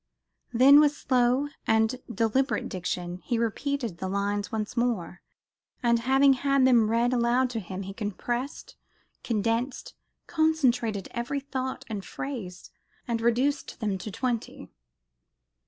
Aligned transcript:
Then, 0.51 0.79
with 0.79 0.93
slow 0.97 1.49
and 1.67 2.01
deliberate 2.11 2.67
diction, 2.67 3.17
he 3.23 3.37
repeated 3.37 3.99
the 3.99 4.07
lines 4.07 4.51
once 4.51 4.75
more: 4.75 5.21
and, 5.83 5.99
having 5.99 6.33
had 6.33 6.65
them 6.65 6.89
read 6.89 7.13
aloud 7.13 7.51
to 7.51 7.59
him, 7.59 7.83
he 7.83 7.93
compressed, 7.93 8.77
condensed, 9.23 9.93
concentrated 10.25 11.07
every 11.11 11.39
thought 11.39 11.85
and 11.87 12.03
phrase, 12.03 12.71
and 13.07 13.21
reduced 13.21 13.79
them 13.79 13.99
to 13.99 14.09
twenty. 14.09 14.71